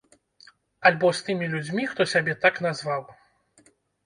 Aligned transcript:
Альбо 0.89 1.11
з 1.17 1.21
тымі 1.27 1.49
людзьмі, 1.51 1.83
хто 1.93 2.09
сябе 2.15 2.33
так 2.47 2.59
назваў. 2.69 3.07